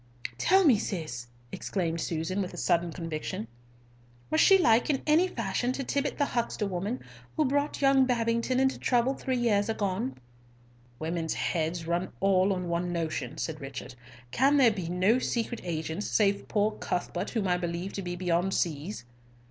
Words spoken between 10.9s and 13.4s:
"Women's heads all run on one notion,"